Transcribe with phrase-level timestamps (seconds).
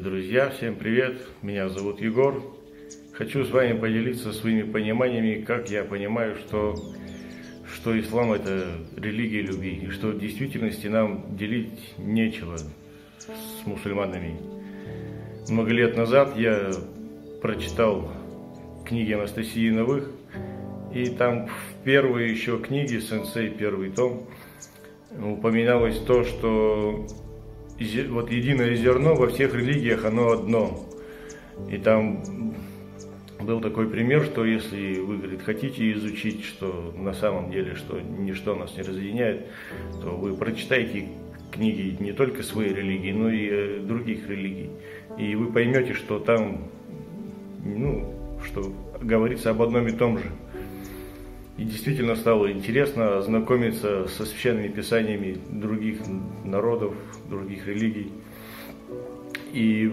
[0.00, 1.16] друзья, всем привет!
[1.42, 2.42] Меня зовут Егор.
[3.12, 6.74] Хочу с вами поделиться своими пониманиями, как я понимаю, что,
[7.72, 8.66] что ислам это
[8.96, 14.36] религия любви, и что в действительности нам делить нечего с мусульманами.
[15.48, 16.70] Много лет назад я
[17.40, 18.12] прочитал
[18.84, 20.10] книги Анастасии Новых,
[20.92, 24.26] и там в первой еще книге, сенсей, первый том,
[25.10, 27.06] упоминалось то, что
[28.08, 30.86] вот единое зерно во всех религиях, оно одно.
[31.70, 32.22] И там
[33.40, 38.54] был такой пример, что если вы, говорит, хотите изучить, что на самом деле, что ничто
[38.54, 39.46] нас не разъединяет,
[40.02, 41.08] то вы прочитайте
[41.52, 44.70] книги не только своей религии, но и э, других религий.
[45.18, 46.68] И вы поймете, что там,
[47.64, 48.12] ну,
[48.44, 50.30] что говорится об одном и том же.
[51.58, 56.00] И действительно стало интересно ознакомиться со священными писаниями других
[56.44, 56.94] народов,
[57.30, 58.12] других религий.
[59.52, 59.90] И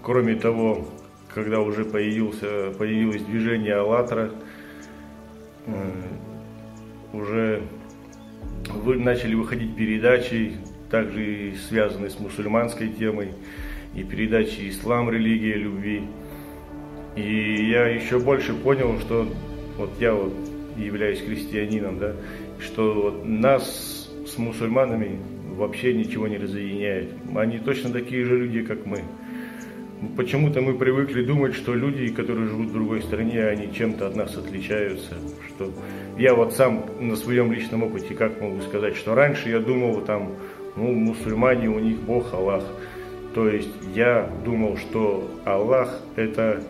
[0.00, 0.86] кроме того,
[1.34, 4.30] когда уже появился, появилось движение «АЛЛАТРА»,
[5.66, 5.90] э,
[7.12, 7.62] уже
[8.68, 10.52] вы начали выходить передачи,
[10.88, 13.32] также связанные с мусульманской темой,
[13.94, 15.10] и передачи «Ислам.
[15.10, 16.02] Религия любви».
[17.16, 19.26] И я еще больше понял, что
[19.76, 20.32] вот я вот
[20.76, 22.14] являюсь христианином, да,
[22.58, 25.18] что вот нас с мусульманами
[25.56, 27.10] вообще ничего не разъединяет.
[27.34, 29.02] Они точно такие же люди, как мы.
[30.16, 34.36] Почему-то мы привыкли думать, что люди, которые живут в другой стране, они чем-то от нас
[34.36, 35.14] отличаются.
[35.48, 35.70] Что
[36.18, 40.32] я вот сам на своем личном опыте, как могу сказать, что раньше я думал, там,
[40.76, 42.64] ну, мусульмане, у них Бог Аллах.
[43.34, 46.62] То есть я думал, что Аллах это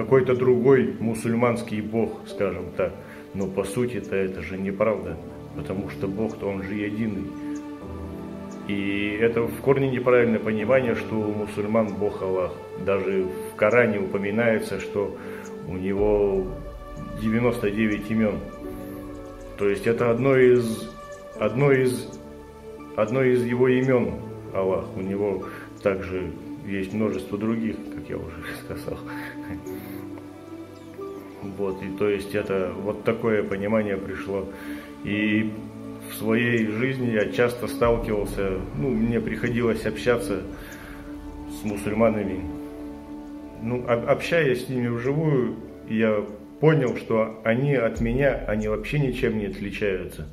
[0.00, 2.94] какой-то другой мусульманский бог, скажем так.
[3.34, 5.18] Но по сути-то это же неправда,
[5.54, 7.30] потому что Бог-то он же единый.
[8.66, 12.52] И это в корне неправильное понимание, что у мусульман Бог Аллах.
[12.86, 15.14] Даже в Коране упоминается, что
[15.68, 16.46] у него
[17.20, 18.38] 99 имен.
[19.58, 20.90] То есть это одно из,
[21.38, 22.08] одно из,
[22.96, 24.14] одно из его имен
[24.54, 24.86] Аллах.
[24.96, 25.44] У него
[25.82, 26.30] также
[26.66, 27.76] есть множество других,
[28.10, 28.98] я уже сказал.
[31.42, 34.46] Вот, и то есть это вот такое понимание пришло.
[35.04, 35.52] И
[36.10, 40.42] в своей жизни я часто сталкивался, ну, мне приходилось общаться
[41.48, 42.40] с мусульманами.
[43.62, 45.56] Ну, общаясь с ними вживую,
[45.88, 46.24] я
[46.60, 50.28] понял, что они от меня, они вообще ничем не отличаются.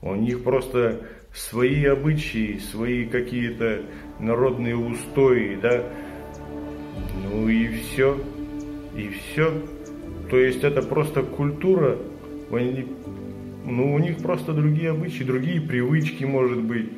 [0.00, 1.00] У них просто
[1.34, 3.82] свои обычаи, свои какие-то
[4.18, 5.84] народные устои, да.
[7.14, 8.18] Ну и все.
[8.96, 9.52] И все.
[10.30, 11.98] То есть это просто культура,
[12.50, 12.86] они,
[13.66, 16.88] ну у них просто другие обычаи, другие привычки, может быть.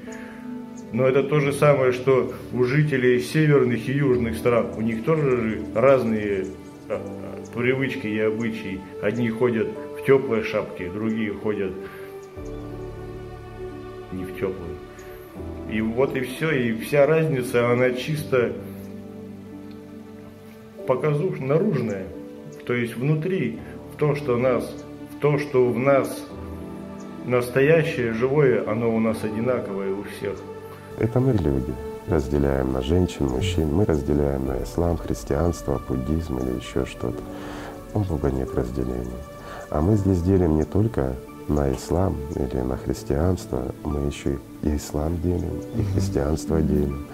[0.93, 4.69] Но это то же самое, что у жителей северных и южных стран.
[4.77, 6.47] У них тоже разные
[6.89, 7.01] а,
[7.53, 8.81] привычки и обычаи.
[9.03, 11.73] Одни ходят в теплые шапки, другие ходят
[14.13, 14.77] не в теплую.
[15.73, 18.53] И вот и все, и вся разница, она чисто
[20.87, 22.07] показуш, наружная
[22.67, 23.59] то есть внутри,
[23.93, 24.65] в то, что нас,
[25.17, 26.09] в то, что в нас
[27.27, 30.37] настоящее, живое, оно у нас одинаковое у всех.
[30.99, 31.73] Это мы люди.
[32.07, 37.21] Разделяем на женщин, мужчин, мы разделяем на ислам, христианство, буддизм или еще что-то.
[37.95, 39.23] У Бога нет разделения.
[39.71, 41.15] А мы здесь делим не только
[41.49, 47.07] на ислам или на христианство, мы еще и ислам делим, и христианство делим.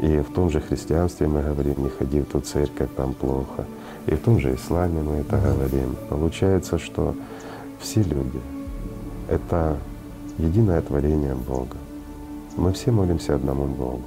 [0.00, 3.64] И в том же христианстве мы говорим, не ходи в ту церковь, там плохо.
[4.06, 5.96] И в том же исламе мы это говорим.
[6.08, 7.14] Получается, что
[7.80, 8.40] все люди—
[9.28, 9.76] это
[10.38, 11.76] единое творение Бога.
[12.56, 14.02] Мы все молимся одному Богу.